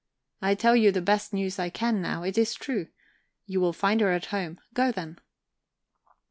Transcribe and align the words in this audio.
I 0.41 0.55
tell 0.55 0.75
you 0.75 0.91
the 0.91 0.99
best 0.99 1.31
news 1.31 1.59
I 1.59 1.69
can, 1.69 2.01
now; 2.01 2.23
it 2.23 2.35
is 2.35 2.55
true. 2.55 2.87
You 3.45 3.61
will 3.61 3.71
find 3.71 4.01
her 4.01 4.09
at 4.11 4.25
home 4.33 4.59
go, 4.73 4.91
then!" 4.91 5.19